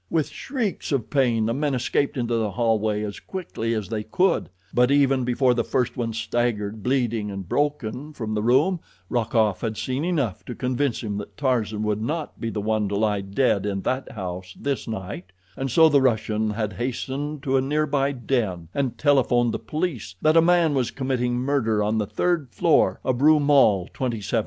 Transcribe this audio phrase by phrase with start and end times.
[0.09, 4.49] With shrieks of pain the men escaped into the hallway as quickly as they could;
[4.73, 8.79] but even before the first one staggered, bleeding and broken, from the room,
[9.11, 12.95] Rokoff had seen enough to convince him that Tarzan would not be the one to
[12.95, 15.25] lie dead in that house this night,
[15.55, 20.35] and so the Russian had hastened to a nearby den and telephoned the police that
[20.35, 24.39] a man was committing murder on the third floor of Rue Maule, 27.